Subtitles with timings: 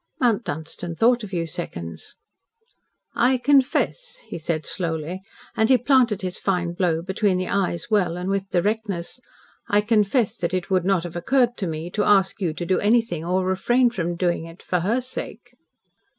[0.19, 2.15] Mount Dunstan thought a few seconds.
[3.13, 5.21] "I confess," he said slowly,
[5.55, 9.19] and he planted his fine blow between the eyes well and with directness.
[9.69, 12.79] "I confess that it would not have occurred to me to ask you to do
[12.79, 15.53] anything or refrain from doing it for her sake."